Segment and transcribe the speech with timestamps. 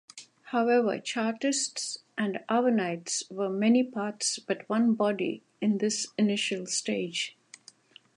[0.45, 7.37] However, Chartists and Owenites were "many parts but one body" in this initial stage.